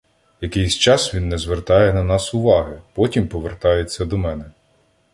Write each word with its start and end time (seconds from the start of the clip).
Якийсь 0.41 0.75
час 0.77 1.13
він 1.15 1.29
не 1.29 1.37
звертає 1.37 1.93
на 1.93 2.03
нас 2.03 2.33
уваги, 2.33 2.81
потім 2.93 3.27
повертається 3.27 4.05
до 4.05 4.17
мене. 4.17 4.45